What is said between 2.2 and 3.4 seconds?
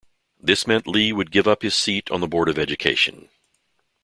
the Board of Education.